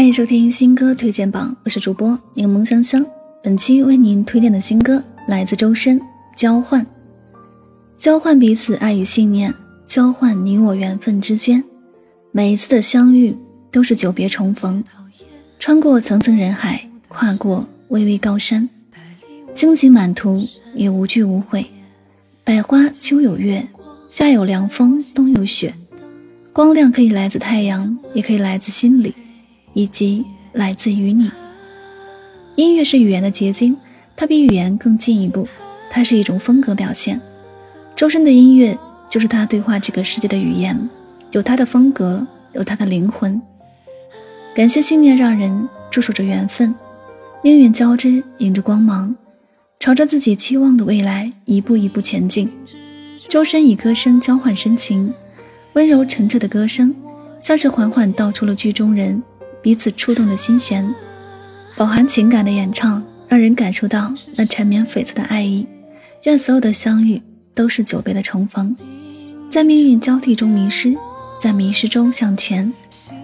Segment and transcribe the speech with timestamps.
[0.00, 3.04] 欢迎收听新歌推荐榜，我是主播柠檬香香。
[3.42, 6.00] 本期为您推荐的新歌来自周深，
[6.34, 6.82] 《交换》。
[7.98, 9.54] 交换彼此爱与信念，
[9.86, 11.62] 交换你我缘分之间。
[12.32, 13.36] 每一次的相遇
[13.70, 14.82] 都是久别重逢，
[15.58, 18.66] 穿过层层人海，跨过巍巍高山，
[19.54, 20.42] 荆棘满途
[20.74, 21.66] 也无惧无悔。
[22.42, 23.68] 百花秋有月，
[24.08, 25.74] 夏有凉风，冬有雪。
[26.54, 29.14] 光亮可以来自太阳，也可以来自心里，
[29.72, 31.30] 以及来自于你。
[32.56, 33.76] 音乐是语言的结晶，
[34.16, 35.46] 它比语言更进一步，
[35.90, 37.20] 它是一种风格表现。
[37.96, 38.76] 周深的音乐
[39.08, 40.78] 就是他对话这个世界的语言，
[41.32, 43.40] 有他的风格，有他的灵魂。
[44.54, 46.74] 感谢信念让人驻守着缘分，
[47.42, 49.14] 命运交织，迎着光芒，
[49.78, 52.50] 朝着自己期望的未来一步一步前进。
[53.28, 55.12] 周深以歌声交换深情。
[55.74, 56.92] 温柔澄澈的歌声，
[57.38, 59.22] 像是缓缓道出了剧中人
[59.62, 60.94] 彼此触动的心弦，
[61.76, 65.66] 饱含情感的演唱，让人感受到那缠绵悱恻的爱意。
[66.24, 67.20] 愿所有的相遇
[67.54, 68.76] 都是久别的重逢，
[69.50, 70.96] 在命运交替中迷失，
[71.40, 72.72] 在迷失中向前。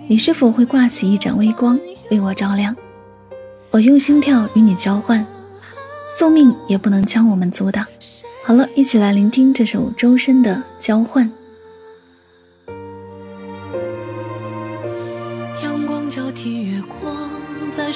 [0.09, 1.79] 你是否会挂起一盏微光
[2.11, 2.77] 为我照亮？
[3.71, 5.27] 我用心跳与你交换，
[6.19, 7.85] 宿命也不能将我们阻挡。
[8.45, 11.29] 好了，一起来聆听这首周深的《交换》。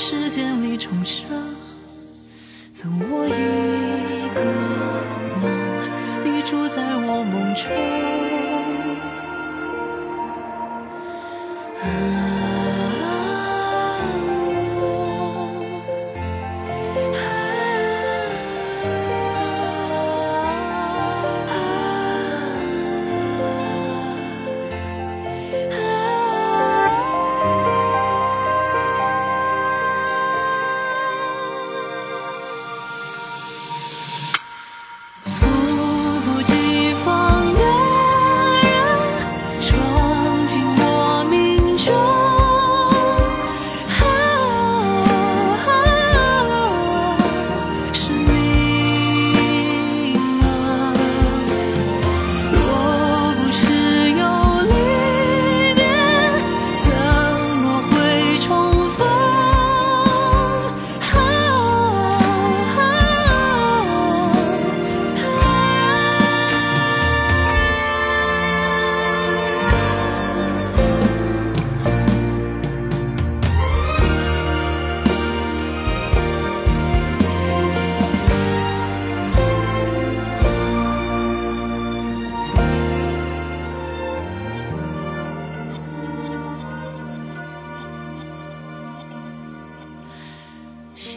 [0.03, 1.29] 时间里重生，
[2.73, 4.41] 赠我一个
[5.43, 5.45] 梦，
[6.25, 8.00] 你住在我梦中。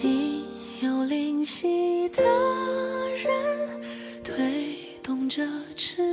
[0.04, 0.44] 心
[0.82, 2.22] 有灵犀的
[3.24, 3.82] 人，
[4.22, 5.42] 推动着
[5.78, 6.13] 翅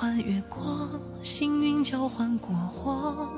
[0.00, 0.88] 换月光，
[1.20, 3.28] 幸运交换过往，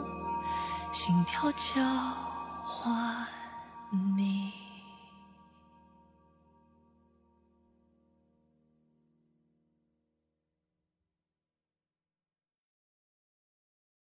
[0.93, 1.83] 心跳交
[2.65, 3.27] 换
[4.17, 4.62] 你。